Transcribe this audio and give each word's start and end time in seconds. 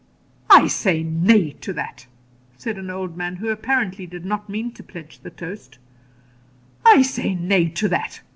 'I 0.49 0.65
say 0.65 1.03
nay 1.03 1.51
to 1.61 1.73
that,' 1.73 2.07
said 2.57 2.79
an 2.79 2.89
old 2.89 3.15
man, 3.15 3.35
who 3.35 3.49
apparently 3.49 4.07
did 4.07 4.25
not 4.25 4.49
mean 4.49 4.71
to 4.71 4.81
pledge 4.81 5.19
the 5.19 5.29
toast; 5.29 5.77
'I 6.83 7.03
say 7.03 7.35
nay 7.35 7.69
to 7.69 7.87
that. 7.89 8.21